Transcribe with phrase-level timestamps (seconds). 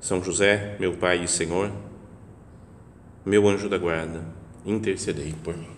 [0.00, 1.72] são José, meu Pai e Senhor,
[3.24, 4.22] meu anjo da guarda,
[4.64, 5.76] intercedei por mim.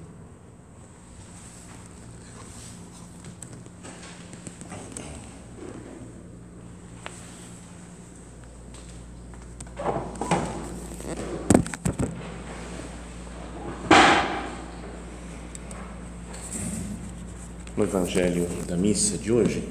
[17.77, 19.63] No Evangelho da missa de hoje,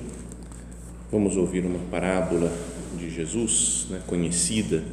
[1.12, 2.50] vamos ouvir uma parábola
[2.98, 4.84] de Jesus, né, conhecida,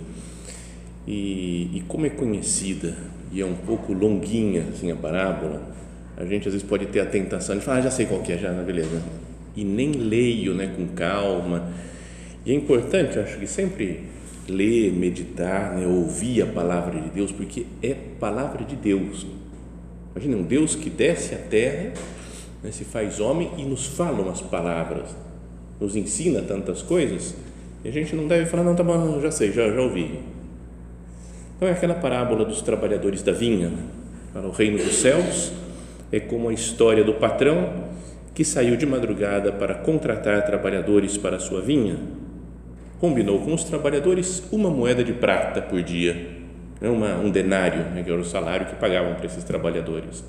[1.07, 2.97] e, e, como é conhecida
[3.33, 5.75] e é um pouco longuinha assim, a parábola,
[6.17, 8.33] a gente às vezes pode ter a tentação de falar, ah, já sei qual que
[8.33, 9.03] é, já, beleza,
[9.57, 11.71] e nem leio né, com calma,
[12.47, 14.05] e é importante, acho que sempre
[14.49, 19.27] ler, meditar, né, ouvir a palavra de Deus, porque é palavra de Deus.
[20.15, 21.93] Imagina, um Deus que desce à terra,
[22.63, 25.17] né, se faz homem e nos fala umas palavras,
[25.81, 27.35] nos ensina tantas coisas,
[27.85, 30.19] e a gente não deve falar, não, tá bom, já sei, já, já ouvi.
[31.55, 33.71] Então é aquela parábola dos trabalhadores da vinha.
[34.33, 35.53] Para o reino dos céus
[36.11, 37.85] é como a história do patrão
[38.35, 41.99] que saiu de madrugada para contratar trabalhadores para a sua vinha.
[42.99, 46.31] Combinou com os trabalhadores uma moeda de prata por dia,
[46.81, 50.25] né, uma, um denário, né, que era o salário que pagavam para esses trabalhadores.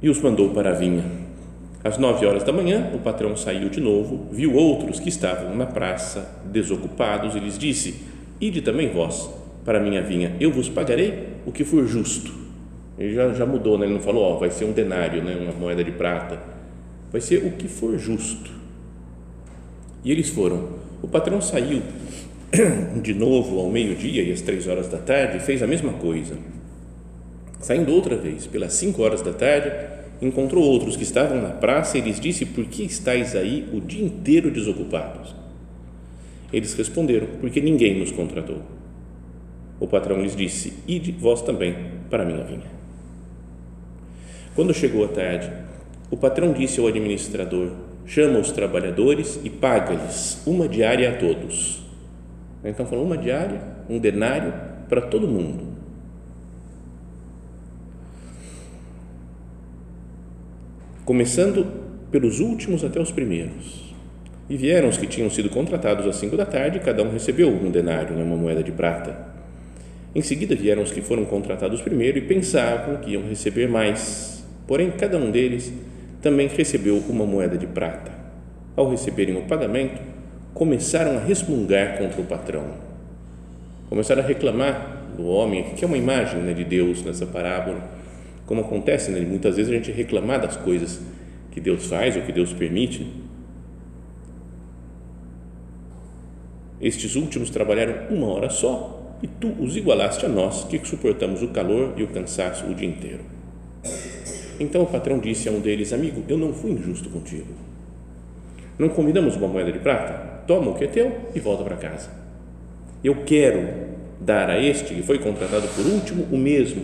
[0.00, 1.04] E os mandou para a vinha
[1.86, 5.66] às nove horas da manhã, o patrão saiu de novo, viu outros que estavam na
[5.66, 8.02] praça desocupados e lhes disse:
[8.40, 9.30] Ide também vós
[9.64, 12.32] para minha vinha, eu vos pagarei o que for justo.
[12.98, 13.86] Ele já, já mudou, né?
[13.86, 15.36] ele não falou, ó, vai ser um denário, né?
[15.36, 16.40] uma moeda de prata.
[17.12, 18.50] Vai ser o que for justo.
[20.04, 20.68] E eles foram.
[21.02, 21.82] O patrão saiu
[23.02, 26.36] de novo ao meio-dia e às três horas da tarde fez a mesma coisa.
[27.60, 32.00] Saindo outra vez, pelas cinco horas da tarde, encontrou outros que estavam na praça e
[32.00, 35.34] lhes disse: Por que estáis aí o dia inteiro desocupados?
[36.52, 38.62] Eles responderam: Porque ninguém nos contratou.
[39.78, 41.74] O patrão lhes disse: Ide vós também
[42.08, 42.76] para a minha vinha.
[44.54, 45.52] Quando chegou a tarde,
[46.10, 47.72] o patrão disse ao administrador:
[48.06, 51.84] Chama os trabalhadores e paga-lhes uma diária a todos.
[52.64, 54.54] Então falou: uma diária, um denário
[54.88, 55.75] para todo mundo
[61.06, 61.64] começando
[62.10, 63.94] pelos últimos até os primeiros.
[64.50, 67.70] E vieram os que tinham sido contratados às cinco da tarde, cada um recebeu um
[67.70, 69.16] denário, né, uma moeda de prata.
[70.12, 74.90] Em seguida vieram os que foram contratados primeiro e pensavam que iam receber mais, porém
[74.90, 75.72] cada um deles
[76.20, 78.10] também recebeu uma moeda de prata.
[78.74, 80.02] Ao receberem o pagamento,
[80.52, 82.64] começaram a resmungar contra o patrão.
[83.88, 87.95] Começaram a reclamar do homem, que é uma imagem né, de Deus nessa parábola
[88.46, 89.20] como acontece, né?
[89.20, 91.00] muitas vezes a gente reclamar das coisas
[91.50, 93.06] que Deus faz ou que Deus permite.
[96.80, 101.48] Estes últimos trabalharam uma hora só e tu os igualaste a nós, que suportamos o
[101.48, 103.24] calor e o cansaço o dia inteiro.
[104.60, 107.52] Então o patrão disse a um deles: Amigo, eu não fui injusto contigo.
[108.78, 110.44] Não combinamos uma moeda de prata?
[110.46, 112.10] Toma o que é teu e volta para casa.
[113.02, 113.68] Eu quero
[114.20, 116.82] dar a este que foi contratado por último o mesmo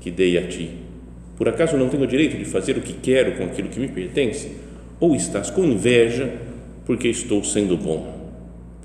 [0.00, 0.79] que dei a ti
[1.40, 3.88] por acaso não tenho o direito de fazer o que quero com aquilo que me
[3.88, 4.58] pertence?
[5.00, 6.30] Ou estás com inveja
[6.84, 8.30] porque estou sendo bom?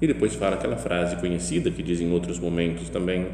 [0.01, 3.27] E depois fala aquela frase conhecida que diz em outros momentos também: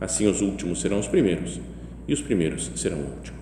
[0.00, 1.60] assim os últimos serão os primeiros
[2.06, 3.40] e os primeiros serão últimos.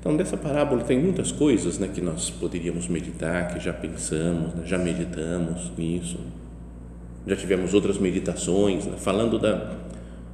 [0.00, 4.62] Então, dessa parábola tem muitas coisas né, que nós poderíamos meditar, que já pensamos, né,
[4.66, 6.18] já meditamos nisso.
[7.24, 9.76] Já tivemos outras meditações né, falando da,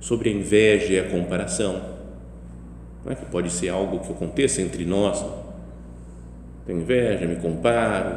[0.01, 1.93] sobre a inveja e a comparação
[3.11, 5.25] é que pode ser algo que aconteça entre nós.
[6.67, 8.17] Tenho inveja, me comparo.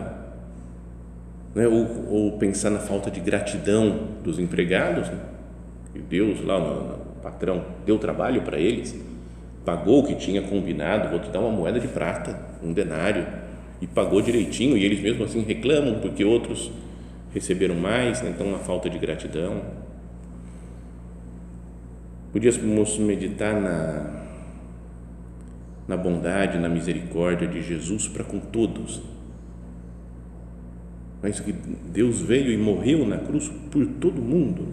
[1.56, 5.10] é Ou, ou, pensar na falta de gratidão dos empregados.
[5.10, 5.20] Né?
[5.92, 8.96] Que Deus, lá, o patrão, deu trabalho para eles,
[9.66, 13.28] pagou o que tinha combinado, vou te dar uma moeda de prata, um denário,
[13.82, 16.72] e pagou direitinho, e eles mesmo assim reclamam porque outros
[17.34, 18.32] receberam mais, né?
[18.34, 19.62] então uma falta de gratidão.
[22.32, 24.27] Podíamos meditar na
[25.88, 29.02] na bondade, na misericórdia de Jesus para com todos.
[31.24, 34.68] Isso que Deus veio e morreu na cruz por todo mundo,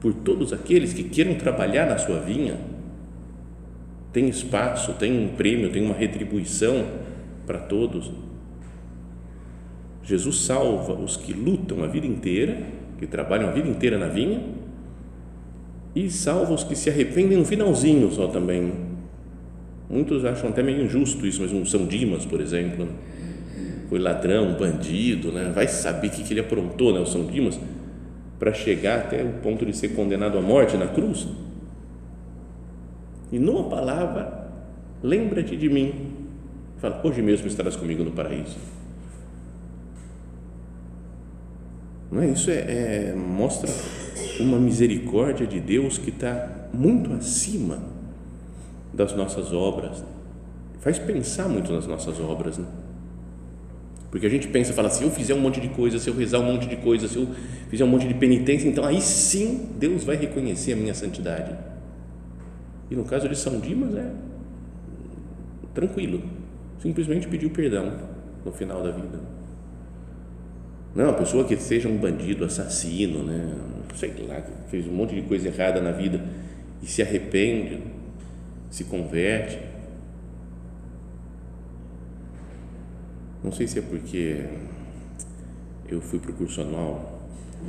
[0.00, 2.56] por todos aqueles que queiram trabalhar na sua vinha.
[4.12, 6.86] Tem espaço, tem um prêmio, tem uma retribuição
[7.46, 8.10] para todos.
[10.02, 12.62] Jesus salva os que lutam a vida inteira,
[12.98, 14.42] que trabalham a vida inteira na vinha,
[15.94, 18.89] e salva os que se arrependem no finalzinho só também.
[19.90, 22.88] Muitos acham até meio injusto isso, mas um São Dimas, por exemplo,
[23.88, 25.50] foi ladrão, bandido, né?
[25.52, 27.00] vai saber o que, que ele aprontou, né?
[27.00, 27.58] o São Dimas,
[28.38, 31.26] para chegar até o ponto de ser condenado à morte na cruz.
[33.32, 34.48] E numa palavra,
[35.02, 36.12] lembra-te de mim.
[36.78, 38.58] Fala, hoje mesmo estarás comigo no paraíso.
[42.12, 42.28] Não é?
[42.28, 43.70] Isso é, é mostra
[44.38, 47.99] uma misericórdia de Deus que está muito acima
[48.92, 50.04] das nossas obras.
[50.80, 52.66] Faz pensar muito nas nossas obras, né?
[54.10, 56.40] Porque a gente pensa, fala, se eu fizer um monte de coisa, se eu rezar
[56.40, 57.28] um monte de coisa, se eu
[57.68, 61.54] fizer um monte de penitência, então aí sim Deus vai reconhecer a minha santidade.
[62.90, 64.10] E no caso de São Dimas é
[65.72, 66.22] tranquilo,
[66.80, 67.92] simplesmente pediu perdão
[68.44, 69.20] no final da vida.
[70.92, 73.54] Não, a pessoa que seja um bandido, assassino, né,
[73.94, 76.20] sei lá, fez um monte de coisa errada na vida
[76.82, 77.78] e se arrepende,
[78.70, 79.58] se converte,
[83.42, 84.44] Não sei se é porque
[85.88, 86.62] eu fui para o curso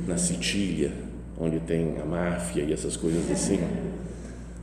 [0.06, 0.92] na Sicília,
[1.40, 3.58] onde tem a máfia e essas coisas assim.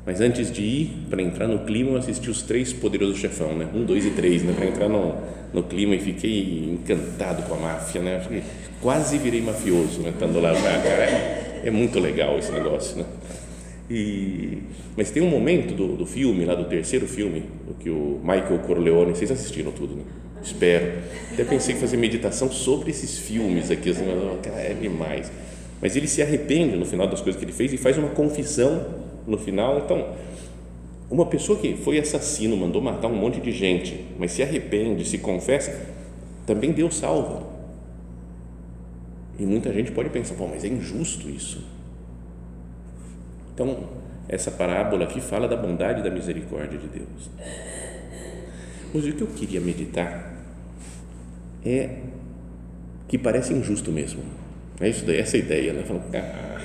[0.05, 3.67] Mas antes de ir, para entrar no clima, eu assisti os três Poderosos Chefão, né?
[3.73, 4.53] Um, dois e três, né?
[4.53, 5.15] Para entrar no,
[5.51, 8.43] no clima e fiquei encantado com a máfia, né?
[8.79, 10.09] Quase virei mafioso, né?
[10.09, 13.05] Estando lá, cara, é, é muito legal esse negócio, né?
[13.89, 14.59] E,
[14.95, 17.43] mas tem um momento do, do filme, lá do terceiro filme,
[17.79, 20.03] que o Michael Corleone, vocês assistiram tudo, né?
[20.43, 20.99] Espero.
[21.33, 25.31] Até pensei em fazer meditação sobre esses filmes aqui, assim, mas, cara, é demais.
[25.81, 28.85] Mas ele se arrepende no final das coisas que ele fez e faz uma confissão
[29.25, 29.79] no final.
[29.79, 30.13] Então,
[31.09, 35.17] uma pessoa que foi assassino, mandou matar um monte de gente, mas se arrepende, se
[35.17, 35.87] confessa,
[36.45, 37.47] também Deus salva.
[39.39, 41.78] E muita gente pode pensar, Pô, mas é injusto isso.
[43.59, 43.77] Então,
[44.29, 47.29] essa parábola aqui fala da bondade e da misericórdia de Deus.
[48.93, 50.33] Mas o que eu queria meditar
[51.65, 51.97] é
[53.09, 54.21] que parece injusto mesmo.
[54.79, 55.83] É isso daí, essa ideia, né?
[56.13, 56.61] Ah,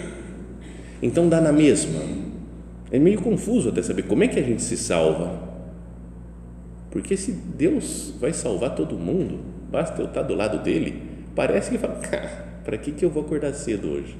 [1.02, 2.00] então dá na mesma.
[2.92, 5.52] É meio confuso até saber como é que a gente se salva.
[6.92, 11.02] Porque se Deus vai salvar todo mundo, basta eu estar do lado dele,
[11.34, 12.00] parece que fala,
[12.64, 14.16] para que, que eu vou acordar cedo hoje?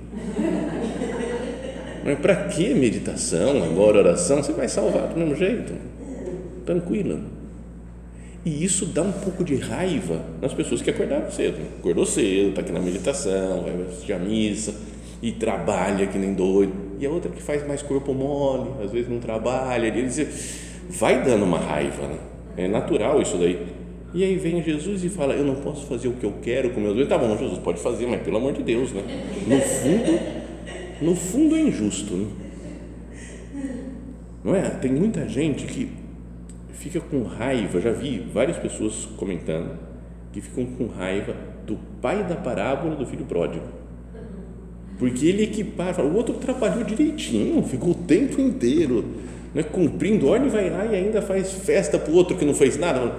[2.05, 4.43] Mas para que meditação, agora oração?
[4.43, 5.73] Você vai salvar do mesmo jeito,
[6.67, 7.21] tranquilo.
[8.45, 11.57] E isso dá um pouco de raiva nas pessoas que acordaram cedo.
[11.79, 14.75] Acordou cedo, está aqui na meditação, vai assistir a missa
[15.23, 16.75] e trabalha que nem doido.
[17.01, 19.87] E a outra que faz mais corpo mole, às vezes não trabalha.
[19.87, 20.61] Ele diz,
[20.91, 22.19] vai dando uma raiva, né?
[22.57, 23.67] É natural isso daí.
[24.13, 26.81] E aí vem Jesus e fala: Eu não posso fazer o que eu quero com
[26.81, 27.09] meus bens.
[27.09, 29.03] Tá bom, Jesus pode fazer, mas pelo amor de Deus, né?
[29.47, 30.34] No fundo,
[31.05, 32.27] no fundo é injusto, né?
[34.43, 34.69] Não é?
[34.71, 35.89] Tem muita gente que
[36.73, 39.79] fica com raiva, já vi várias pessoas comentando
[40.33, 41.35] que ficam com raiva
[41.67, 43.65] do pai da parábola do filho pródigo.
[44.99, 49.05] Porque ele equipara, o outro trabalhou direitinho, ficou o tempo inteiro
[49.55, 52.77] né, cumprindo ordem, vai lá e ainda faz festa para o outro que não fez
[52.77, 53.13] nada.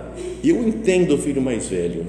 [0.44, 2.06] Eu entendo o filho mais velho,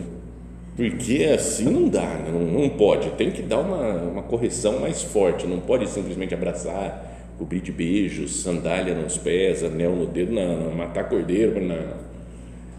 [0.77, 5.03] porque assim não dá, né, não, não pode, tem que dar uma, uma correção mais
[5.03, 10.75] forte, não pode simplesmente abraçar cobrir de beijos, sandália nos pés, anel no dedo, não,
[10.75, 12.07] matar cordeiro, não.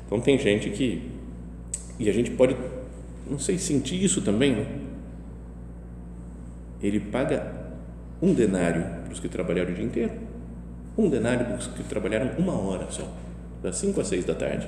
[0.06, 1.12] Então tem gente que
[2.00, 2.56] e a gente pode,
[3.30, 4.66] não sei, sentir isso também, né?
[6.82, 7.56] Ele paga
[8.22, 10.12] um denário para os que trabalharam o dia inteiro,
[10.98, 13.08] um denário para os que trabalharam uma hora só,
[13.63, 14.68] das 5 às 6 da tarde.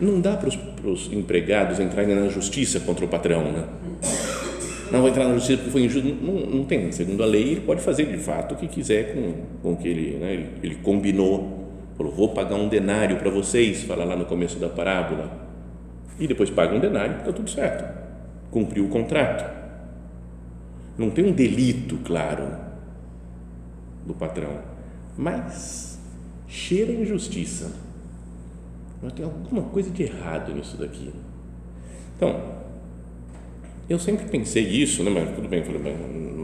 [0.00, 3.64] Não dá para os, empregados entrarem na justiça contra o patrão, né?
[4.92, 6.08] não vou entrar na justiça porque foi injusto.
[6.22, 6.92] Não, não tem.
[6.92, 9.88] Segundo a lei, ele pode fazer de fato o que quiser com, com o que
[9.88, 11.64] ele, né, ele, ele combinou.
[11.96, 15.46] Falou, vou pagar um denário para vocês, fala lá no começo da parábola.
[16.20, 17.84] E depois paga um denário, está tudo certo.
[18.50, 19.50] Cumpriu o contrato.
[20.98, 22.48] Não tem um delito, claro,
[24.06, 24.60] do patrão,
[25.16, 25.98] mas
[26.46, 26.96] cheira a
[29.02, 29.14] injustiça.
[29.14, 31.12] Tem alguma coisa de errado nisso daqui.
[32.16, 32.40] Então,
[33.88, 35.10] eu sempre pensei isso, né?
[35.10, 35.80] mas tudo bem, falei,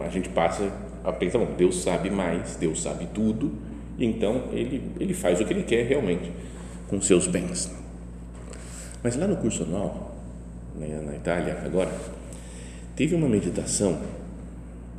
[0.04, 0.70] a gente passa
[1.04, 3.52] a pensar, bom, Deus sabe mais, Deus sabe tudo,
[3.98, 6.30] então ele, ele faz o que ele quer realmente
[6.88, 7.72] com seus bens.
[9.02, 10.14] Mas lá no curso anual,
[10.78, 11.90] na, na Itália agora,
[12.94, 14.00] teve uma meditação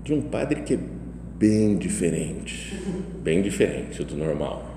[0.03, 0.79] de um padre que é
[1.38, 2.75] bem diferente,
[3.22, 4.73] bem diferente do normal.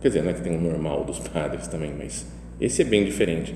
[0.00, 2.26] Quer dizer, não é que tem o normal dos padres também, mas
[2.60, 3.54] esse é bem diferente.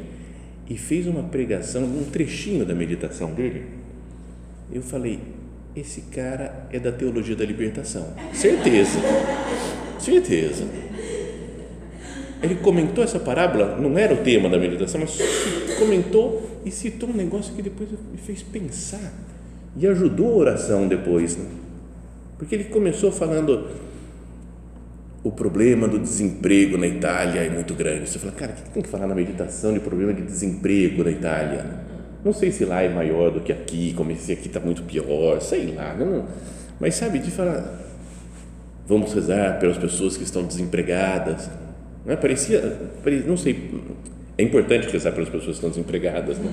[0.68, 3.64] E fez uma pregação, um trechinho da meditação dele.
[4.72, 5.20] Eu falei,
[5.74, 8.14] esse cara é da teologia da libertação.
[8.32, 8.98] Certeza.
[9.98, 10.64] Certeza.
[12.42, 15.18] Ele comentou essa parábola, não era o tema da meditação, mas
[15.78, 19.12] comentou e citou um negócio que depois me fez pensar
[19.76, 21.46] e ajudou a oração depois, né?
[22.38, 23.66] Porque ele começou falando
[25.24, 28.06] o problema do desemprego na Itália é muito grande.
[28.06, 31.10] Você fala, cara, o que tem que falar na meditação de problema de desemprego na
[31.10, 31.64] Itália?
[32.22, 35.40] Não sei se lá é maior do que aqui, como se aqui está muito pior,
[35.40, 35.94] sei lá.
[35.94, 36.26] Não,
[36.78, 37.80] mas sabe, de falar,
[38.86, 41.48] vamos rezar pelas pessoas que estão desempregadas.
[42.04, 42.16] Não é?
[42.16, 42.60] parecia,
[43.02, 43.70] parecia, não sei,
[44.36, 46.52] é importante rezar pelas pessoas que estão desempregadas, né?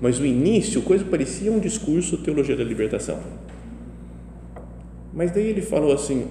[0.00, 3.20] mas o início, coisa parecia um discurso teologia da libertação.
[5.12, 6.26] Mas daí ele falou assim: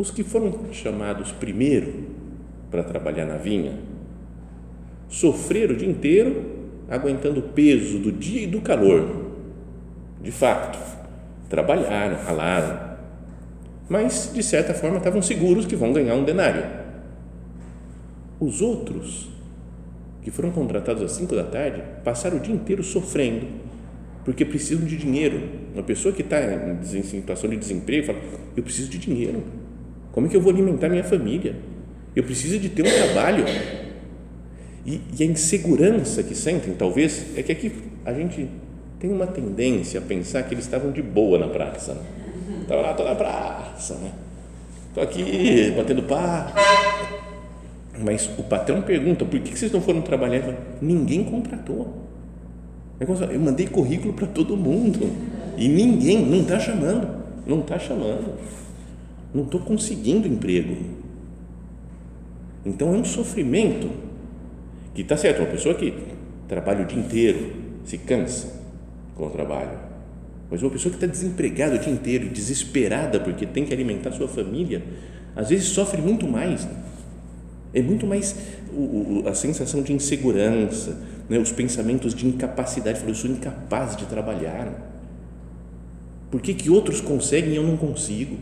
[0.00, 1.92] os que foram chamados primeiro
[2.70, 3.78] para trabalhar na vinha
[5.10, 9.26] sofreram o dia inteiro aguentando o peso do dia e do calor.
[10.22, 10.78] De fato,
[11.50, 12.96] trabalharam, ralaram,
[13.90, 16.64] mas de certa forma estavam seguros que vão ganhar um denário.
[18.40, 19.28] Os outros,
[20.22, 23.46] que foram contratados às 5 da tarde, passaram o dia inteiro sofrendo,
[24.24, 25.42] porque precisam de dinheiro.
[25.74, 28.18] Uma pessoa que está em situação de desemprego fala:
[28.56, 29.42] Eu preciso de dinheiro
[30.12, 31.54] como é que eu vou alimentar minha família?
[32.14, 33.44] Eu preciso de ter um trabalho.
[34.84, 37.72] E, e a insegurança que sentem, talvez, é que aqui
[38.04, 38.48] a gente
[38.98, 41.94] tem uma tendência a pensar que eles estavam de boa na praça.
[41.94, 42.02] Né?
[42.68, 44.12] Lá, estou na praça, né?
[44.88, 46.58] Estou aqui batendo papo.
[48.02, 50.40] Mas o patrão pergunta: por que vocês não foram trabalhar?
[50.42, 52.06] Falo, ninguém contratou.
[52.98, 55.10] Eu mandei currículo para todo mundo
[55.56, 57.08] e ninguém, não está chamando,
[57.46, 58.34] não está chamando
[59.32, 60.76] não estou conseguindo emprego.
[62.64, 63.90] Então é um sofrimento
[64.94, 65.94] que está certo, uma pessoa que
[66.48, 67.52] trabalha o dia inteiro,
[67.84, 68.60] se cansa
[69.14, 69.78] com o trabalho,
[70.50, 74.28] mas uma pessoa que está desempregada o dia inteiro, desesperada porque tem que alimentar sua
[74.28, 74.82] família,
[75.34, 76.64] às vezes sofre muito mais.
[76.64, 76.74] Né?
[77.72, 78.34] É muito mais
[78.72, 81.38] o, o, a sensação de insegurança, né?
[81.38, 82.98] os pensamentos de incapacidade.
[82.98, 84.88] Falou, eu sou incapaz de trabalhar.
[86.30, 88.36] Por que, que outros conseguem e eu não consigo?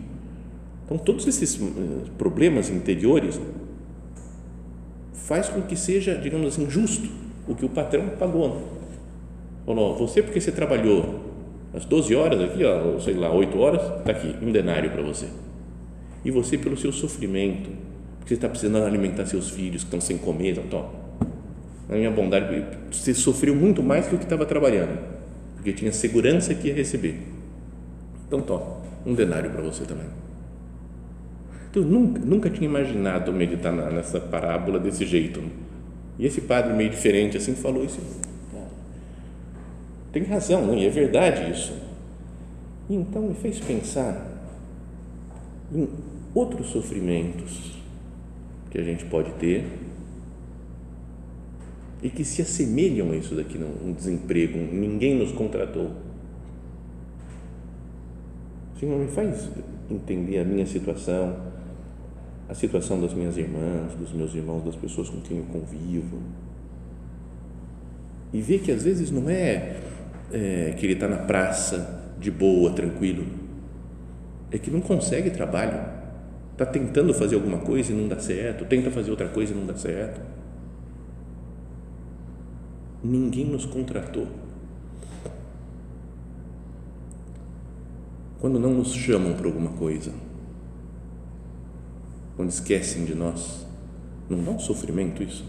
[0.89, 1.65] Então, todos esses eh,
[2.17, 3.39] problemas interiores
[5.13, 7.07] faz com que seja, digamos assim, justo
[7.47, 8.67] o que o patrão pagou.
[9.67, 11.21] Falou, você porque você trabalhou
[11.75, 15.27] as 12 horas aqui, ó, sei lá, 8 horas, está aqui, um denário para você.
[16.25, 17.69] E você pelo seu sofrimento,
[18.19, 20.89] porque você está precisando alimentar seus filhos que estão sem comer, então, toma.
[21.87, 24.99] Na minha bondade, você sofreu muito mais do que estava trabalhando,
[25.57, 27.21] porque tinha segurança que ia receber.
[28.27, 30.07] Então, toma, um denário para você também.
[31.75, 35.43] Eu nunca, nunca tinha imaginado meditar nessa parábola desse jeito.
[36.19, 38.01] E esse padre meio diferente assim falou isso.
[40.13, 40.75] Tem razão, não?
[40.75, 41.73] e é verdade isso.
[42.89, 44.27] E então me fez pensar
[45.73, 45.89] em
[46.35, 47.79] outros sofrimentos
[48.71, 49.65] que a gente pode ter
[52.03, 55.91] e que se assemelham a isso daqui, um desemprego, ninguém nos contratou.
[58.79, 59.49] Senhor, me faz
[59.91, 61.37] entender a minha situação,
[62.49, 66.19] a situação das minhas irmãs, dos meus irmãos, das pessoas com quem eu convivo.
[68.33, 69.81] E ver que às vezes não é,
[70.33, 73.27] é que ele está na praça de boa, tranquilo,
[74.51, 75.79] é que não consegue trabalho,
[76.53, 79.67] está tentando fazer alguma coisa e não dá certo, tenta fazer outra coisa e não
[79.67, 80.21] dá certo.
[83.05, 84.27] Ninguém nos contratou.
[88.41, 90.13] Quando não nos chamam para alguma coisa,
[92.39, 93.67] quando esquecem de nós.
[94.31, 95.45] Não dá um sofrimento isso?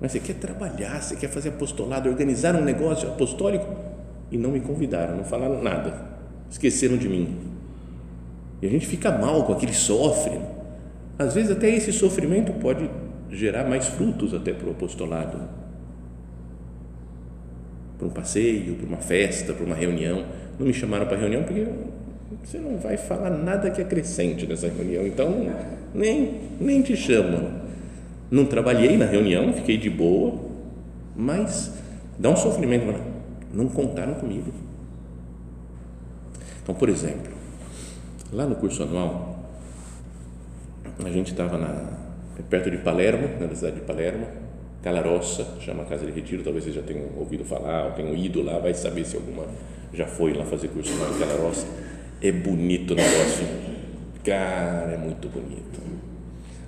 [0.00, 3.76] Mas você quer trabalhar, você quer fazer apostolado, organizar um negócio apostólico
[4.28, 6.18] e não me convidaram, não falaram nada,
[6.50, 7.36] esqueceram de mim.
[8.60, 10.40] E a gente fica mal com aquele sofre.
[11.16, 12.90] Às vezes até esse sofrimento pode
[13.30, 15.48] gerar mais frutos até para o apostolado.
[17.96, 20.26] Para um passeio, para uma festa, para uma reunião.
[20.58, 21.68] Não me chamaram para reunião porque
[22.42, 25.52] você não vai falar nada que acrescente nessa reunião, então
[25.94, 27.58] nem, nem te chamam.
[28.30, 30.38] Não trabalhei na reunião, fiquei de boa,
[31.16, 31.72] mas
[32.18, 32.94] dá um sofrimento,
[33.52, 34.52] não contaram comigo.
[36.62, 37.32] Então, por exemplo,
[38.32, 39.50] lá no curso anual,
[41.04, 41.58] a gente estava
[42.50, 44.26] perto de Palermo, na cidade de Palermo,
[44.82, 48.58] Calarossa, chama Casa de Retiro, talvez vocês já tenham ouvido falar, ou tenham ido lá,
[48.58, 49.44] vai saber se alguma
[49.92, 51.66] já foi lá fazer curso lá em Calarossa.
[52.20, 53.46] É bonito o negócio.
[54.24, 55.80] Cara, é muito bonito.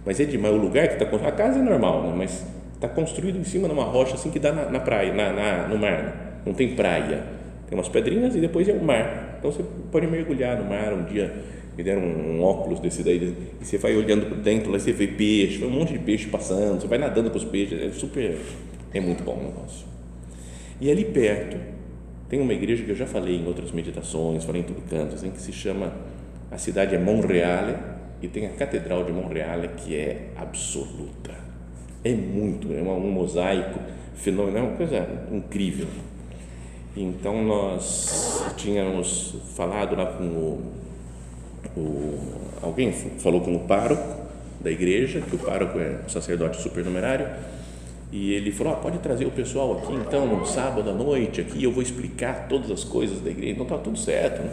[0.04, 0.54] Mas é demais.
[0.54, 2.14] O lugar que está construído, a casa é normal, né?
[2.16, 5.32] mas está construído em cima de uma rocha assim que dá na, na praia, na,
[5.32, 6.02] na, no mar.
[6.02, 6.12] Né?
[6.46, 7.24] Não tem praia.
[7.68, 9.36] Tem umas pedrinhas e depois é o mar.
[9.38, 11.34] Então você pode mergulhar no mar um dia
[11.76, 15.06] me deram um, óculos desse daí, e você vai olhando por dentro, lá você vê
[15.06, 18.36] peixe, um monte de peixe passando, você vai nadando com os peixes, é super,
[18.92, 19.86] é muito bom o negócio.
[20.80, 21.56] E ali perto
[22.30, 25.30] tem uma igreja que eu já falei em outras meditações, falei em tudo canto, assim,
[25.30, 25.92] que se chama,
[26.50, 27.76] a cidade é Monreale,
[28.22, 31.34] e tem a Catedral de Monreale, que é absoluta.
[32.02, 33.78] É muito, é um mosaico
[34.14, 35.88] fenomenal, uma coisa incrível.
[36.96, 40.80] Então nós tínhamos falado lá com o
[41.76, 42.18] o,
[42.62, 44.20] alguém falou com o pároco
[44.60, 47.28] da igreja, que o pároco é um sacerdote supernumerário,
[48.12, 51.62] e ele falou: ah, pode trazer o pessoal aqui então, no sábado à noite, aqui
[51.62, 53.52] eu vou explicar todas as coisas da igreja.
[53.52, 54.42] Então está tudo certo.
[54.42, 54.50] Né?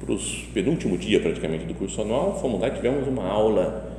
[0.00, 3.90] Para os penúltimo dia praticamente do curso anual, fomos lá e tivemos uma aula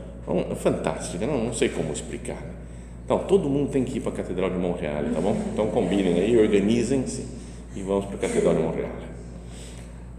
[0.58, 2.36] fantástica, não, não sei como explicar.
[2.36, 2.54] Né?
[3.06, 5.36] Então, todo mundo tem que ir para a Catedral de Montreal, tá bom?
[5.52, 7.26] Então, combinem aí, organizem-se
[7.76, 8.92] e vamos para a Catedral de Montreal.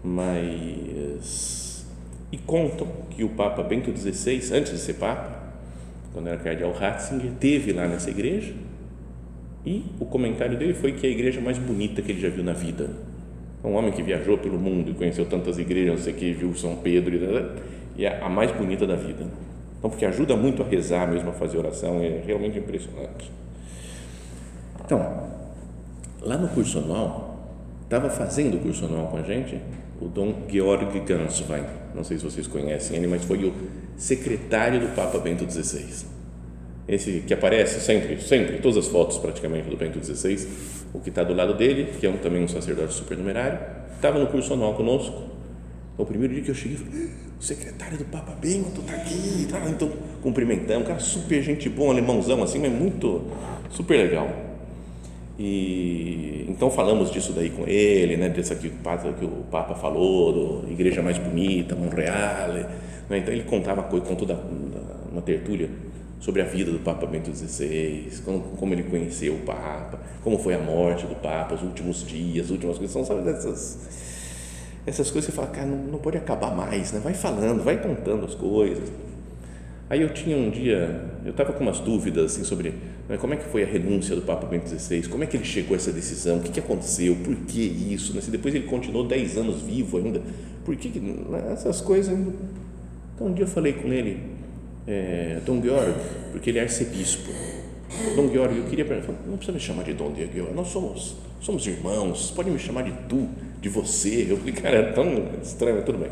[0.03, 1.85] Mas
[2.31, 5.44] e contam que o Papa Bento XVI, antes de ser Papa,
[6.15, 8.53] quando era cardeal Ratzinger, teve lá nessa igreja
[9.65, 12.41] e o comentário dele foi que é a igreja mais bonita que ele já viu
[12.41, 12.89] na vida.
[13.61, 16.77] Um homem que viajou pelo mundo e conheceu tantas igrejas, não sei que, viu São
[16.77, 19.27] Pedro e, e é a mais bonita da vida.
[19.77, 23.29] Então, porque ajuda muito a rezar mesmo, a fazer oração, é realmente impressionante.
[24.85, 25.27] Então,
[26.21, 27.51] lá no curso anual,
[27.83, 29.59] estava fazendo o curso anual com a gente
[29.99, 33.53] o Dom Georg Ganswein, não sei se vocês conhecem ele, mas foi o
[33.97, 36.05] secretário do Papa Bento XVI.
[36.87, 40.47] Esse que aparece sempre, sempre, todas as fotos praticamente do Bento XVI,
[40.93, 43.59] o que está do lado dele, que é um, também um sacerdote supernumerário,
[43.95, 45.23] estava no curso anual conosco.
[45.97, 49.63] O primeiro dia que eu cheguei, falei, o secretário do Papa Bento está aqui, tá?
[49.69, 49.89] então
[50.21, 53.23] cumprimentamos, um cara super gente bom, alemãozão assim, mas muito,
[53.69, 54.44] super legal.
[55.37, 59.75] E então falamos disso daí com ele, né, dessa que o Papa, que o Papa
[59.75, 62.65] falou, do igreja mais bonita, Monreale.
[63.09, 64.79] Né, então ele contava contou da, da,
[65.11, 65.69] uma tertúlia
[66.19, 70.55] sobre a vida do Papa Bento XVI, como, como, ele conheceu o Papa, como foi
[70.55, 74.05] a morte do Papa, os últimos dias, as últimas coisas, são sabe dessas
[74.85, 76.99] essas coisas você fala, cara, não, não pode acabar mais, né?
[77.03, 78.87] Vai falando, vai contando as coisas.
[79.87, 82.73] Aí eu tinha um dia, eu estava com umas dúvidas assim sobre
[83.07, 85.45] né, como é que foi a renúncia do Papa Bento XVI, como é que ele
[85.45, 88.21] chegou a essa decisão, o que, que aconteceu, por que isso, né?
[88.21, 90.21] se depois ele continuou 10 anos vivo ainda,
[90.63, 92.17] por que, que né, essas coisas.
[93.13, 94.19] Então um dia eu falei com ele,
[94.87, 95.93] é, Dom Georg,
[96.31, 97.31] porque ele é arcebispo.
[98.15, 101.65] Dom Georg, eu queria para não precisa me chamar de Dom Georg, nós somos, somos
[101.67, 103.29] irmãos, pode me chamar de tu,
[103.61, 104.25] de você.
[104.27, 106.09] Eu falei, cara, é tão estranho, tudo bem.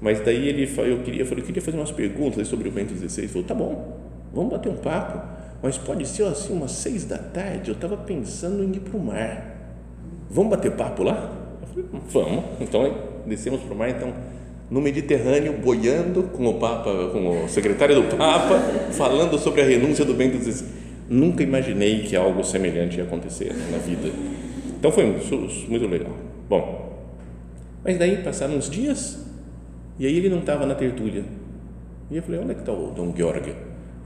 [0.00, 3.22] Mas daí ele, eu queria, eu queria fazer umas perguntas sobre o Bento XVI.
[3.22, 3.98] Ele falou, tá bom,
[4.32, 5.20] vamos bater um papo,
[5.62, 7.70] mas pode ser assim umas seis da tarde.
[7.70, 9.56] Eu estava pensando em ir para o mar.
[10.30, 11.32] Vamos bater papo lá?
[11.62, 12.44] Eu falei, vamos.
[12.60, 12.94] Então
[13.26, 13.90] descemos para o mar.
[13.90, 14.12] Então
[14.70, 18.58] no Mediterrâneo, boiando com o Papa, com o secretário do Papa,
[18.92, 20.66] falando sobre a renúncia do Bento XVI.
[21.08, 24.10] Nunca imaginei que algo semelhante ia acontecer na vida.
[24.78, 25.06] Então foi
[25.68, 26.12] muito legal.
[26.48, 26.98] Bom,
[27.82, 29.27] mas daí passaram uns dias
[29.98, 31.24] e aí ele não estava na tertúlia.
[32.10, 33.52] E eu falei, onde é que está o Dom Georg?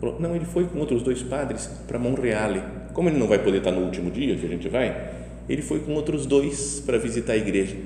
[0.00, 2.62] Falou, não, ele foi com outros dois padres para Monreale.
[2.92, 5.10] Como ele não vai poder estar no último dia que a gente vai,
[5.48, 7.76] ele foi com outros dois para visitar a igreja.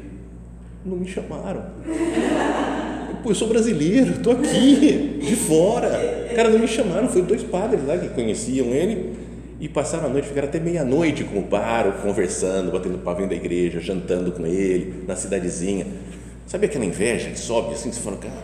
[0.84, 1.64] Não me chamaram.
[3.22, 5.90] Pô, eu sou brasileiro, estou aqui, de fora.
[6.34, 9.14] Cara, não me chamaram, foi dois padres lá que conheciam ele
[9.58, 13.80] e passaram a noite, ficaram até meia-noite com o paro, conversando, batendo papo da igreja,
[13.80, 15.86] jantando com ele, na cidadezinha.
[16.46, 18.34] Sabe aquela inveja que sobe assim, você fala, cara,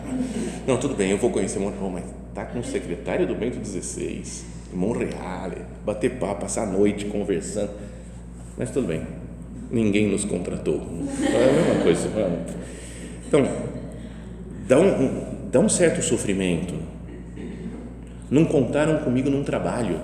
[0.67, 2.03] não, tudo bem, eu vou conhecer Monreal, mas
[2.35, 4.23] tá com o secretário do Bento XVI,
[4.73, 7.71] em Monreale, bater papo, passar a noite conversando.
[8.57, 9.03] Mas tudo bem,
[9.71, 10.81] ninguém nos contratou.
[11.21, 12.09] É a mesma coisa.
[13.25, 13.47] Então,
[14.67, 16.73] dá um, dá um certo sofrimento.
[18.29, 20.01] Não contaram comigo num trabalho.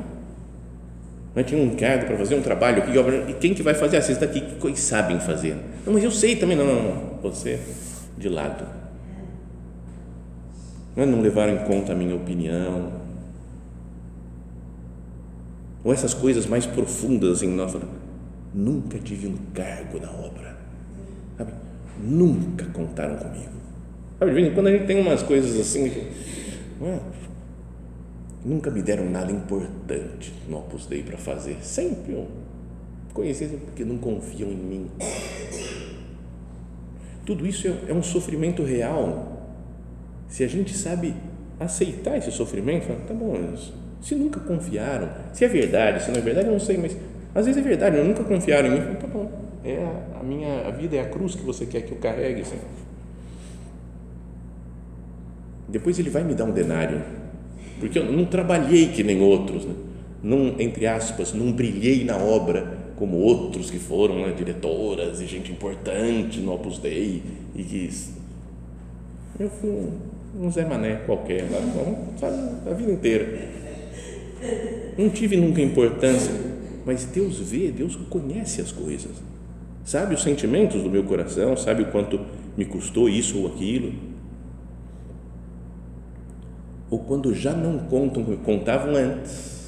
[1.35, 2.83] Mas tinha um cargo para fazer um trabalho
[3.29, 3.97] e quem que vai fazer?
[3.97, 5.55] Ah, vocês daqui que sabem fazer.
[5.85, 6.55] Não, mas eu sei também.
[6.57, 7.19] Não, não, não.
[7.21, 7.59] Você
[8.19, 8.65] de lado.
[10.95, 12.91] Não, é não levaram em conta a minha opinião.
[15.84, 17.75] Ou essas coisas mais profundas em nós.
[18.53, 20.58] Nunca tive um cargo na obra.
[21.38, 21.53] Sabe?
[22.03, 23.49] Nunca contaram comigo.
[24.19, 25.89] Sabe, quando a gente tem umas coisas assim.
[25.89, 26.12] Que,
[28.43, 31.58] nunca me deram nada importante no Opus Dei para fazer.
[31.62, 32.27] Sempre um
[33.13, 34.88] conhecência porque não confiam em mim.
[37.25, 39.47] Tudo isso é, é um sofrimento real.
[40.27, 41.13] Se a gente sabe
[41.60, 43.36] aceitar esse sofrimento, tá bom,
[44.01, 46.95] se nunca confiaram, se é verdade, se não é verdade, eu não sei, mas
[47.36, 49.29] às vezes é verdade, eu nunca confiaram em mim, tá bom,
[49.63, 49.86] é
[50.19, 52.43] a, minha a vida é a cruz que você quer que eu carregue.
[55.67, 57.01] Depois ele vai me dar um denário,
[57.79, 59.75] porque eu não trabalhei que nem outros, né?
[60.23, 65.51] não, entre aspas, não brilhei na obra como outros que foram né, diretoras e gente
[65.53, 67.23] importante no Opus Dei
[67.55, 67.89] e que
[69.39, 71.62] eu fui um, um Zé Mané qualquer lá,
[72.19, 73.49] sabe, a vida inteira.
[74.97, 76.33] Não tive nunca importância,
[76.85, 79.12] mas Deus vê, Deus conhece as coisas,
[79.85, 82.19] sabe os sentimentos do meu coração, sabe o quanto
[82.57, 83.93] me custou isso ou aquilo.
[86.91, 89.58] Ou quando já não contam, contavam antes,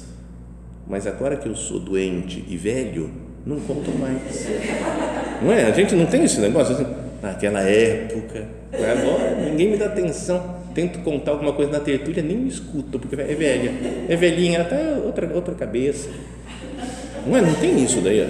[0.86, 3.10] mas agora que eu sou doente e velho,
[3.44, 4.46] não contam mais.
[5.42, 5.64] Não é?
[5.64, 6.86] A gente não tem esse negócio assim,
[7.20, 10.62] naquela época, agora ninguém me dá atenção.
[10.74, 13.72] Tento contar alguma coisa na tertúlia, nem me escuta, porque é velha,
[14.08, 16.08] é velhinha, até outra, outra cabeça.
[17.26, 17.42] Não é?
[17.42, 18.26] Não tem isso daí,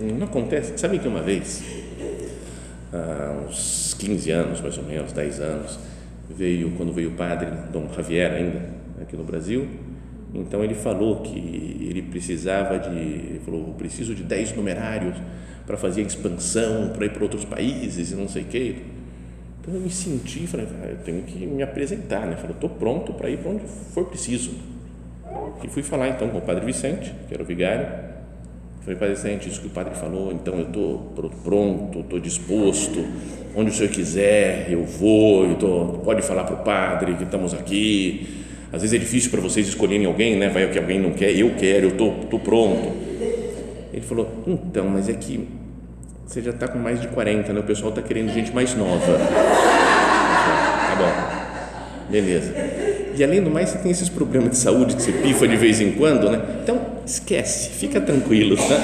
[0.00, 0.72] não acontece.
[0.76, 1.62] Sabe que uma vez,
[2.92, 5.78] há uns 15 anos, mais ou menos, 10 anos,
[6.30, 8.60] veio quando veio o padre Dom Javier ainda
[9.02, 9.68] aqui no Brasil
[10.34, 15.16] então ele falou que ele precisava de ele falou preciso de 10 numerários
[15.66, 18.82] para fazer a expansão para ir para outros países e não sei o que
[19.60, 22.36] então eu me senti falei ah, eu tenho que me apresentar né?
[22.36, 24.50] Falei estou pronto para ir para onde for preciso.
[25.62, 28.12] E fui falar então com o padre Vicente que era o vigário.
[28.82, 32.98] Falei, Padre Vicente, isso que o Padre falou, então eu estou pronto, estou disposto,
[33.54, 37.54] onde o Senhor quiser, eu vou, eu tô, pode falar para o Padre que estamos
[37.54, 38.41] aqui.
[38.72, 40.48] Às vezes é difícil para vocês escolherem alguém, né?
[40.48, 42.90] vai o que alguém não quer, eu quero, eu tô, tô pronto.
[43.92, 45.46] Ele falou, então, mas é que
[46.26, 47.60] você já está com mais de 40, né?
[47.60, 49.18] o pessoal está querendo gente mais nova.
[49.18, 52.54] Tá bom, beleza.
[53.14, 55.80] E além do mais, você tem esses problemas de saúde que você pifa de vez
[55.80, 56.40] em quando, né?
[56.62, 58.82] Então, esquece, fica tranquilo, tá?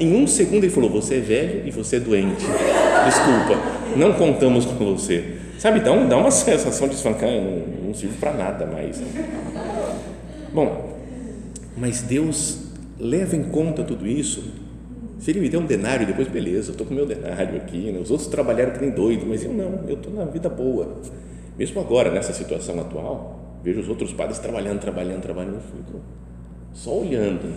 [0.00, 2.44] Em um segundo ele falou: Você é velho e você é doente.
[3.04, 3.62] Desculpa,
[3.96, 5.22] não contamos com você.
[5.62, 9.00] Sabe, dá, um, dá uma sensação de esfancar, não, não sirvo para nada mais.
[10.52, 10.98] Bom,
[11.76, 12.64] mas Deus
[12.98, 14.42] leva em conta tudo isso.
[15.20, 17.92] Se ele me der um denário, depois, beleza, eu estou com meu denário aqui.
[17.92, 18.00] Né?
[18.00, 21.00] Os outros trabalharam que nem doido, mas eu não, eu estou na vida boa.
[21.56, 26.00] Mesmo agora, nessa situação atual, vejo os outros padres trabalhando, trabalhando, trabalhando, eu fico
[26.72, 27.54] só olhando.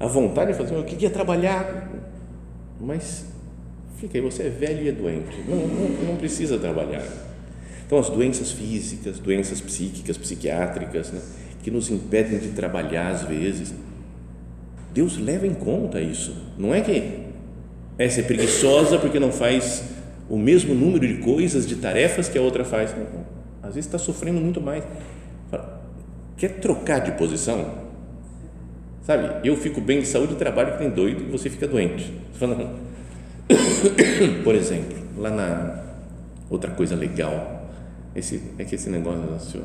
[0.00, 1.90] A vontade de fazer, eu queria trabalhar,
[2.80, 3.29] mas
[4.00, 7.04] fica aí, você é velho e é doente, não, não, não precisa trabalhar.
[7.86, 11.20] Então, as doenças físicas, doenças psíquicas, psiquiátricas, né,
[11.62, 13.74] que nos impedem de trabalhar às vezes,
[14.94, 16.34] Deus leva em conta isso.
[16.56, 17.20] Não é que
[17.98, 19.84] essa é preguiçosa porque não faz
[20.28, 22.94] o mesmo número de coisas, de tarefas que a outra faz.
[23.62, 24.84] Às vezes está sofrendo muito mais.
[26.36, 27.90] Quer trocar de posição?
[29.02, 32.12] Sabe, eu fico bem de saúde e trabalho que tem doido e você fica doente.
[34.44, 35.82] Por exemplo, lá na
[36.48, 37.68] outra coisa legal,
[38.14, 39.62] esse, é que esse negócio assim,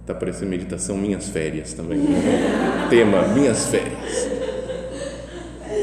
[0.00, 1.98] está parecendo meditação minhas férias também.
[1.98, 2.86] Né?
[2.90, 4.30] Tema minhas férias.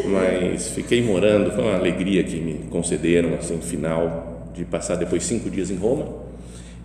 [0.06, 5.50] Mas fiquei morando, foi uma alegria que me concederam assim final de passar depois cinco
[5.50, 6.08] dias em Roma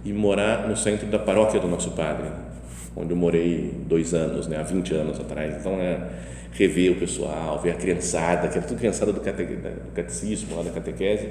[0.04, 2.26] e morar no centro da paróquia do nosso padre
[2.98, 5.54] onde eu morei dois anos, né, há 20 anos atrás.
[5.60, 6.00] Então, é
[6.52, 10.62] rever o pessoal, ver a criançada, que era tudo criançada do, cate, do catecismo, lá
[10.62, 11.28] da catequese,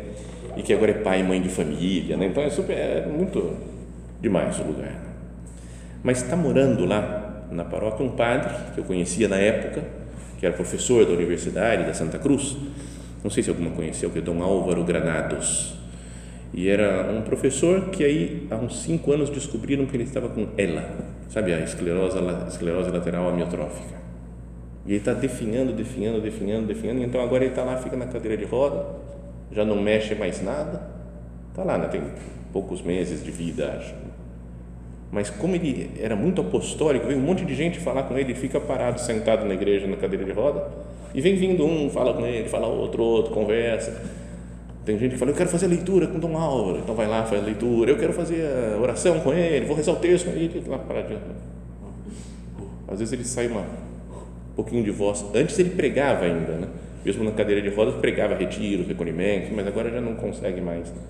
[0.56, 2.15] e que agora é pai e mãe de família.
[2.17, 2.27] Né?
[2.27, 3.56] Então, é, super, é muito
[4.21, 4.99] demais o lugar.
[6.03, 9.84] Mas está morando lá na paróquia um padre que eu conhecia na época,
[10.39, 12.56] que era professor da Universidade da Santa Cruz.
[13.23, 15.77] Não sei se alguma conheceu, que é Dom Álvaro Granados
[16.53, 20.47] e era um professor que aí há uns cinco anos descobriram que ele estava com
[20.58, 20.89] ELA,
[21.30, 24.06] sabe a esclerose, esclerose lateral amiotrófica.
[24.88, 27.04] E ele está definhando, definhando, definhando, definhando.
[27.04, 28.86] Então agora ele está lá, fica na cadeira de roda,
[29.52, 30.82] já não mexe mais nada.
[31.50, 31.88] Está lá, né?
[31.88, 32.02] tem
[32.54, 33.93] poucos meses de vida, acho.
[35.12, 38.60] Mas como ele era muito apostólico, veio um monte de gente falar com ele, fica
[38.60, 40.67] parado, sentado na igreja, na cadeira de roda,
[41.13, 43.93] e vem vindo um, fala com ele, fala outro, outro, conversa
[44.88, 47.41] tem gente que fala, eu quero fazer leitura com Dom Álvaro, então vai lá, faz
[47.41, 48.41] a leitura, eu quero fazer
[48.73, 51.19] a oração com ele, vou rezar o texto, e ele lá paradinho.
[52.88, 53.65] Às vezes ele sai uma, um
[54.57, 55.23] pouquinho de voz.
[55.33, 56.67] Antes ele pregava ainda, né?
[57.05, 60.89] mesmo na cadeira de rodas, pregava retiros, recolhimentos, mas agora já não consegue mais.
[60.91, 61.01] Né?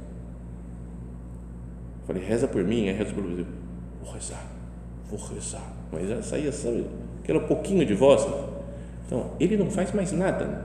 [2.05, 3.45] Falei, reza por mim, é reza por você.
[4.03, 4.45] Vou rezar.
[5.09, 5.73] vou rezar.
[5.91, 6.85] Mas já saía, sabe,
[7.23, 8.27] aquele pouquinho de voz.
[9.05, 10.45] Então, ele não faz mais nada.
[10.45, 10.61] Né?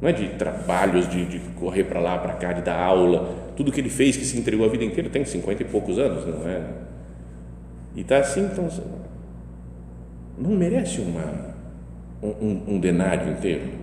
[0.00, 3.52] Não é de trabalhos, de, de correr para lá, para cá, de dar aula.
[3.56, 6.26] Tudo que ele fez, que se entregou a vida inteira, tem cinquenta e poucos anos,
[6.26, 6.66] não é?
[7.94, 8.68] E está assim, então,
[10.40, 11.54] não merece uma,
[12.22, 13.80] um, um denário inteiro.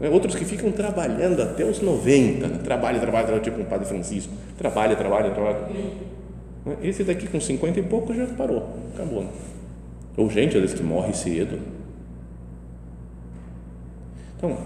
[0.00, 2.58] É, outros que ficam trabalhando até os 90, né?
[2.64, 5.68] trabalha, trabalha, trabalha, tipo um padre Francisco, trabalha, trabalha, trabalha.
[6.82, 9.26] Esse daqui com 50 e pouco já parou, acabou.
[10.16, 11.58] Ou gente, às vezes, que morre cedo.
[14.36, 14.58] Então,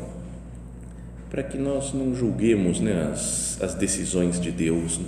[1.30, 4.98] para que nós não julguemos né, as, as decisões de Deus.
[4.98, 5.06] Né?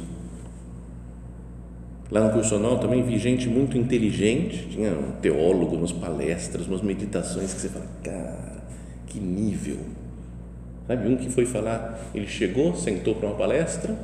[2.11, 6.81] Lá no curso anual também vi gente muito inteligente, tinha um teólogo, umas palestras, umas
[6.81, 8.62] meditações que você fala, cara,
[9.07, 9.77] que nível.
[10.87, 13.94] Sabe, um que foi falar, ele chegou, sentou para uma palestra,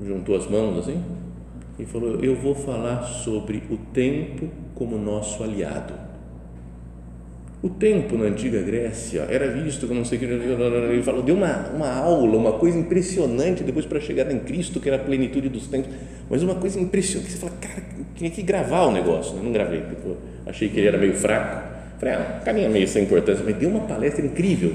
[0.00, 1.02] juntou as mãos assim
[1.78, 5.94] e falou: Eu vou falar sobre o tempo como nosso aliado.
[7.62, 10.26] O tempo na antiga Grécia era visto como não sei o que.
[10.26, 14.88] Ele falou, deu uma, uma aula, uma coisa impressionante depois para chegar em Cristo, que
[14.88, 15.90] era a plenitude dos tempos.
[16.28, 17.82] Mas uma coisa impressionante, que você fala, cara,
[18.16, 19.34] tinha que gravar o negócio.
[19.36, 19.42] Né?
[19.44, 21.76] Não gravei, eu achei que ele era meio fraco.
[21.98, 24.74] Falei, ah, caminha meio sem importância, mas deu uma palestra incrível.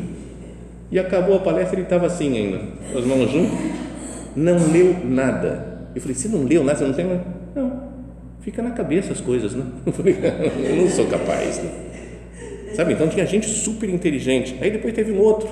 [0.92, 2.62] E acabou a palestra ele estava assim ainda,
[2.98, 3.58] as mãos juntas,
[4.36, 5.88] não leu nada.
[5.96, 7.24] Eu falei, você não leu nada, você não tem nada?
[7.56, 7.84] Não,
[8.42, 9.66] fica na cabeça as coisas, né?
[9.86, 11.72] Eu falei, eu não sou capaz, né?
[12.74, 14.58] Sabe, então tinha gente super inteligente.
[14.62, 15.50] Aí depois teve um outro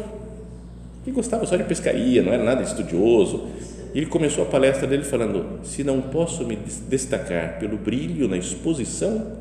[1.04, 3.48] que gostava só de pescaria, não era nada estudioso.
[3.94, 9.34] Ele começou a palestra dele falando: se não posso me destacar pelo brilho na exposição,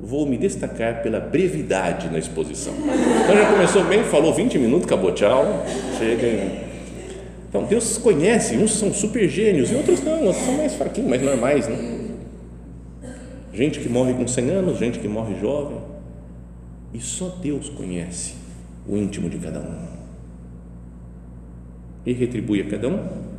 [0.00, 2.74] vou me destacar pela brevidade na exposição.
[2.74, 5.64] Então já começou bem, falou 20 minutos, acabou, tchau,
[5.98, 6.66] chega.
[7.48, 11.22] Então Deus conhece, uns são super gênios e outros não, outros são mais fraquinhos, mais
[11.22, 11.96] normais, né?
[13.52, 15.78] Gente que morre com 100 anos, gente que morre jovem.
[16.92, 18.34] E só Deus conhece
[18.86, 19.86] o íntimo de cada um.
[22.04, 23.35] E retribui a cada um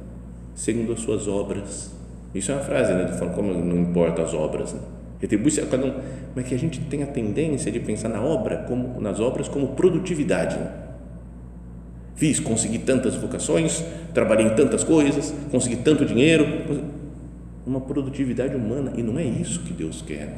[0.57, 1.91] segundo as suas obras.
[2.33, 3.07] Isso é uma frase, né?
[3.09, 4.79] Falar como não importa as obras, né?
[5.21, 5.93] Retribui-se a cada um.
[6.35, 9.69] Mas que a gente tem a tendência de pensar na obra, como, nas obras, como
[9.69, 10.57] produtividade.
[12.15, 16.45] Fiz, consegui tantas vocações, trabalhei em tantas coisas, consegui tanto dinheiro.
[17.65, 20.33] Uma produtividade humana, e não é isso que Deus quer.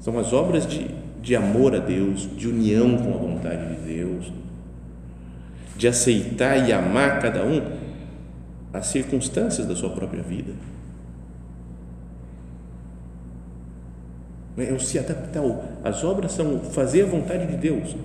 [0.00, 0.86] São as obras de,
[1.20, 4.32] de amor a Deus, de união com a vontade de Deus,
[5.76, 7.85] de aceitar e amar cada um
[8.76, 10.52] as circunstâncias da sua própria vida
[14.58, 15.42] é o se adaptar.
[15.84, 17.96] As obras são fazer a vontade de Deus.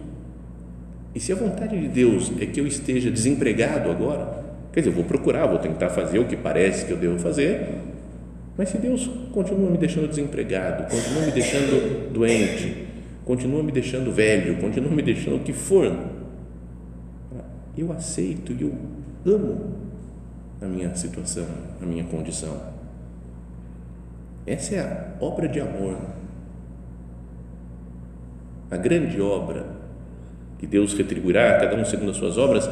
[1.14, 4.96] E se a vontade de Deus é que eu esteja desempregado agora, quer dizer, eu
[4.96, 7.70] vou procurar, vou tentar fazer o que parece que eu devo fazer,
[8.58, 12.86] mas se Deus continua me deixando desempregado, continua me deixando doente,
[13.26, 15.94] continua me deixando velho, continua me deixando o que for,
[17.78, 18.74] eu aceito e eu
[19.26, 19.91] amo
[20.62, 21.47] a minha situação,
[21.82, 22.56] a minha condição.
[24.45, 25.97] Essa é a obra de amor
[28.71, 29.65] a grande obra
[30.58, 32.69] que Deus retribuirá cada um segundo as suas obras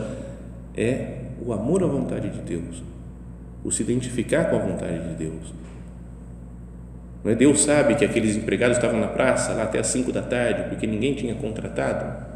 [0.75, 2.82] é o amor à vontade de Deus,
[3.65, 5.54] o se identificar com a vontade de Deus.
[7.21, 7.36] Não é?
[7.36, 10.88] Deus sabe que aqueles empregados estavam na praça lá até as cinco da tarde porque
[10.88, 12.29] ninguém tinha contratado.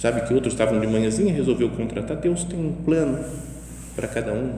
[0.00, 2.16] Sabe que outros estavam de manhãzinha resolveu contratar.
[2.16, 3.22] Deus tem um plano
[3.94, 4.54] para cada um.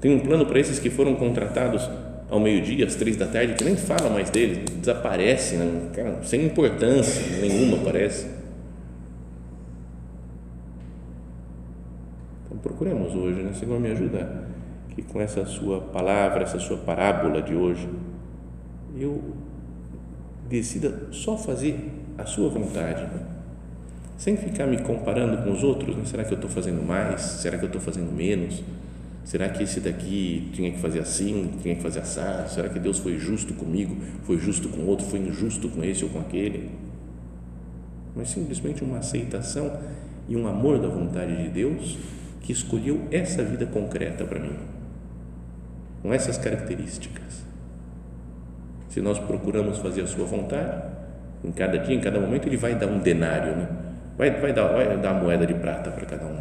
[0.00, 1.90] Tem um plano para esses que foram contratados
[2.30, 5.90] ao meio-dia, às três da tarde, que nem fala mais dele, desaparece, né?
[5.92, 8.28] Cara, sem importância nenhuma, parece.
[12.44, 13.52] Então procuremos hoje, né?
[13.52, 14.44] Senhor, me ajuda
[14.90, 17.88] que com essa sua palavra, essa sua parábola de hoje,
[18.96, 19.20] eu
[20.48, 23.35] decida só fazer a sua vontade, né?
[24.16, 25.94] Sem ficar me comparando com os outros.
[25.96, 26.04] Né?
[26.04, 27.20] Será que eu estou fazendo mais?
[27.20, 28.62] Será que eu estou fazendo menos?
[29.24, 32.48] Será que esse daqui tinha que fazer assim, tinha que fazer assado?
[32.48, 36.10] Será que Deus foi justo comigo, foi justo com outro, foi injusto com esse ou
[36.10, 36.70] com aquele?
[38.14, 39.80] Mas simplesmente uma aceitação
[40.28, 41.98] e um amor da vontade de Deus
[42.40, 44.54] que escolheu essa vida concreta para mim,
[46.02, 47.44] com essas características.
[48.88, 50.84] Se nós procuramos fazer a sua vontade,
[51.44, 53.85] em cada dia, em cada momento, Ele vai dar um denário, né?
[54.16, 56.38] Vai, vai, dar, vai dar moeda de prata para cada um.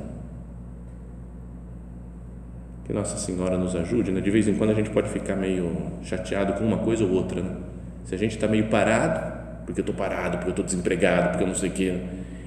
[2.85, 4.21] Que Nossa Senhora nos ajude, né?
[4.21, 7.41] De vez em quando a gente pode ficar meio chateado com uma coisa ou outra,
[7.41, 7.55] né?
[8.03, 11.43] Se a gente está meio parado, porque eu estou parado, porque eu estou desempregado, porque
[11.43, 11.99] eu não sei o quê.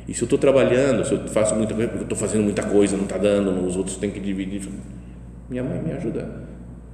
[0.06, 2.62] E se eu estou trabalhando, se eu faço muita coisa, porque eu estou fazendo muita
[2.62, 4.62] coisa, não está dando, os outros têm que dividir.
[5.50, 6.28] Minha mãe me ajuda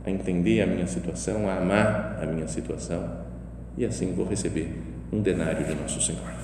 [0.05, 3.25] a entender a minha situação, a amar a minha situação
[3.77, 4.73] e assim vou receber
[5.12, 6.43] um denário de Nosso Senhor.